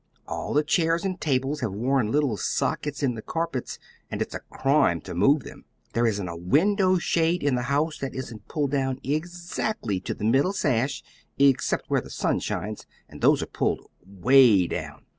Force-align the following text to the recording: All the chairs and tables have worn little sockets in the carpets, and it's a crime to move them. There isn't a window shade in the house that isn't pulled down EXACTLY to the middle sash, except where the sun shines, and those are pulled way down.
All 0.27 0.55
the 0.55 0.63
chairs 0.63 1.05
and 1.05 1.21
tables 1.21 1.59
have 1.59 1.71
worn 1.73 2.11
little 2.11 2.35
sockets 2.35 3.03
in 3.03 3.13
the 3.13 3.21
carpets, 3.21 3.77
and 4.09 4.19
it's 4.19 4.33
a 4.33 4.39
crime 4.49 4.99
to 5.01 5.13
move 5.13 5.43
them. 5.43 5.63
There 5.93 6.07
isn't 6.07 6.27
a 6.27 6.35
window 6.35 6.97
shade 6.97 7.43
in 7.43 7.53
the 7.53 7.61
house 7.69 7.99
that 7.99 8.15
isn't 8.15 8.47
pulled 8.47 8.71
down 8.71 8.99
EXACTLY 9.03 9.99
to 9.99 10.15
the 10.15 10.23
middle 10.25 10.53
sash, 10.53 11.03
except 11.37 11.91
where 11.91 12.01
the 12.01 12.09
sun 12.09 12.39
shines, 12.39 12.87
and 13.07 13.21
those 13.21 13.43
are 13.43 13.45
pulled 13.45 13.91
way 14.03 14.65
down. 14.65 15.05